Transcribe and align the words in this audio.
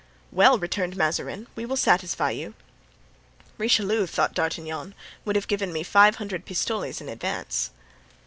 "Well," 0.31 0.57
returned 0.57 0.97
Mazarin, 0.97 1.45
"we 1.55 1.63
will 1.63 1.77
satisfy 1.77 2.31
you." 2.31 2.55
"Richelieu," 3.59 4.07
thought 4.07 4.33
D'Artagnan, 4.33 4.95
"would 5.25 5.35
have 5.35 5.47
given 5.47 5.71
me 5.71 5.83
five 5.83 6.15
hundred 6.15 6.43
pistoles 6.43 7.01
in 7.01 7.07
advance." 7.07 7.69